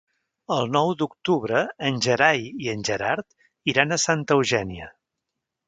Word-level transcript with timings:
El 0.53 0.69
nou 0.75 0.87
d'octubre 1.01 1.61
en 1.91 1.99
Gerai 2.07 2.41
i 2.65 2.71
en 2.75 2.83
Gerard 2.91 3.71
iran 3.75 3.93
a 3.93 4.01
Santa 4.07 4.41
Eugènia. 4.41 4.93